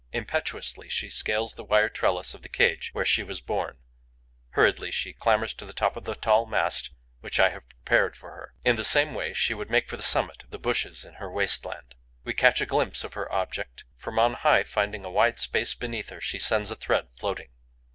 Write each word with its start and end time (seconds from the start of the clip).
Impetuously 0.13 0.89
she 0.89 1.11
scales 1.11 1.53
the 1.53 1.63
wire 1.63 1.87
trellis 1.87 2.33
of 2.33 2.41
the 2.41 2.49
cage 2.49 2.89
where 2.91 3.05
she 3.05 3.21
was 3.21 3.39
born; 3.39 3.77
hurriedly 4.53 4.89
she 4.89 5.13
clambers 5.13 5.53
to 5.53 5.63
the 5.63 5.73
top 5.73 5.95
of 5.95 6.05
the 6.05 6.15
tall 6.15 6.47
mast 6.47 6.89
which 7.19 7.39
I 7.39 7.49
have 7.51 7.69
prepared 7.69 8.15
for 8.17 8.31
her. 8.31 8.55
In 8.65 8.77
the 8.77 8.83
same 8.83 9.13
way, 9.13 9.31
she 9.33 9.53
would 9.53 9.69
make 9.69 9.87
for 9.87 9.97
the 9.97 10.01
summit 10.01 10.41
of 10.41 10.49
the 10.49 10.57
bushes 10.57 11.05
in 11.05 11.13
her 11.21 11.29
waste 11.31 11.65
land. 11.65 11.93
We 12.23 12.33
catch 12.33 12.61
a 12.61 12.65
glimpse 12.65 13.03
of 13.03 13.13
her 13.13 13.31
object. 13.31 13.83
From 13.95 14.17
on 14.17 14.33
high, 14.33 14.63
finding 14.63 15.05
a 15.05 15.11
wide 15.11 15.37
space 15.37 15.75
beneath 15.75 16.09
her, 16.09 16.19
she 16.19 16.39
sends 16.39 16.71
a 16.71 16.75
thread 16.75 17.09
floating. 17.19 17.49